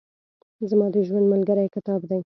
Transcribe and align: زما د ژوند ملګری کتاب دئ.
زما 0.69 0.85
د 0.93 0.95
ژوند 1.07 1.25
ملګری 1.33 1.67
کتاب 1.75 2.01
دئ. 2.09 2.19